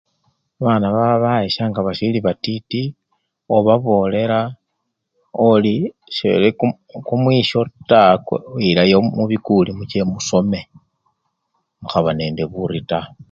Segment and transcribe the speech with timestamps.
[0.57, 2.81] Babana babayesya nga basili batiti,
[3.55, 4.39] obabolela
[5.49, 5.75] oli
[6.15, 6.71] seli kum!
[7.07, 8.33] kumwisyo taa, bako!
[8.69, 10.59] ilayo mubikuli muche musome,
[11.81, 13.09] mukhaba nende buri taa.